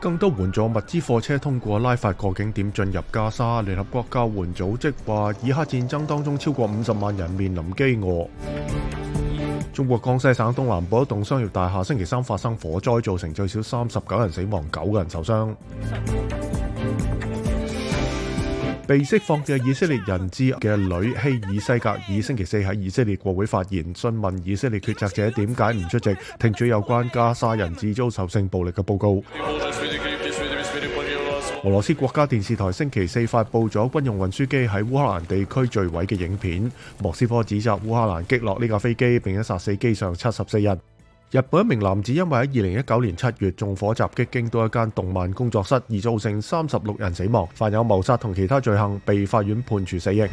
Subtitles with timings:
[0.00, 3.62] 更多援助物资货车通过拉法过境点进入加沙。
[3.62, 8.28] 联合国救援组织话，以哈战争当中超过五十万人面临饥饿。
[9.72, 15.54] 中国江西省东南部一栋商业大厦星期三发生火灾，造成最少三十九人死亡，九个人受伤。
[18.86, 29.22] 被释放嘅以色列人质嘅女希尔西格尔星期四喺以色列国会发言，询问以色列决策者点解唔出席，听取有关加沙人质遭受性暴力嘅报告。
[31.64, 36.70] 俄罗斯国家电视台星期四发布咗军用运输机喺乌克兰地区坠毁嘅影片。
[37.02, 40.78] 莫斯科指责乌克兰击落呢架飞机，并且杀死机上七十四人。
[41.30, 50.28] 日本一名男子因为喺二零一九年七月纵火袭击京都一间动漫工作室，而造成三十六人死亡，犯有谋杀同其他罪行，被法院判处死刑。